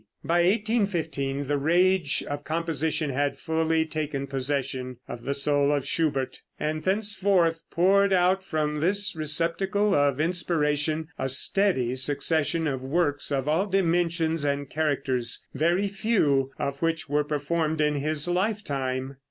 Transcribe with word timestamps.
By 0.23 0.39
1815 0.39 1.45
the 1.45 1.59
rage 1.59 2.23
of 2.27 2.43
composition 2.43 3.11
had 3.11 3.37
fully 3.37 3.85
taken 3.85 4.25
possession 4.25 4.97
of 5.07 5.25
the 5.25 5.35
soul 5.35 5.71
of 5.71 5.85
Schubert, 5.85 6.39
and 6.59 6.81
thenceforth 6.83 7.61
poured 7.69 8.11
out 8.11 8.43
from 8.43 8.79
this 8.79 9.15
receptacle 9.15 9.93
of 9.93 10.19
inspiration 10.19 11.09
a 11.19 11.29
steady 11.29 11.95
succession 11.95 12.65
of 12.65 12.81
works 12.81 13.31
of 13.31 13.47
all 13.47 13.67
dimensions 13.67 14.43
and 14.43 14.71
characters, 14.71 15.45
very 15.53 15.87
few 15.87 16.49
of 16.57 16.81
which 16.81 17.07
were 17.07 17.23
performed 17.23 17.79
in 17.79 17.97
his 17.97 18.27
lifetime. 18.27 19.17